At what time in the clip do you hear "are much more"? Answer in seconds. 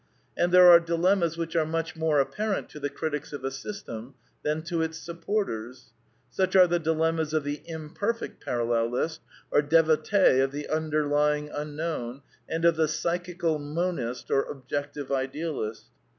1.55-2.19